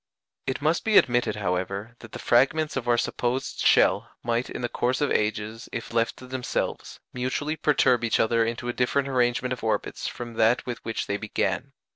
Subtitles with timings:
[0.47, 4.67] It must be admitted, however, that the fragments of our supposed shell might in the
[4.67, 9.53] course of ages, if left to themselves, mutually perturb each other into a different arrangement
[9.53, 11.73] of orbits from that with which they began.